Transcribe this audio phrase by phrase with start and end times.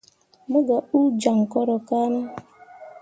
[0.49, 2.21] Mo gah uu jaŋ koro kane.